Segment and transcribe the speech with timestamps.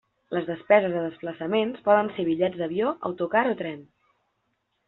[0.35, 3.89] Les despeses de desplaçaments poden ser bitllets d'avió, autocar o tren.